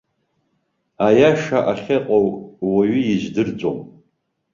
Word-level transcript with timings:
Аиашаахьыҟоу 1.05 2.25
уаҩы 2.71 3.01
издырӡом. 3.13 3.79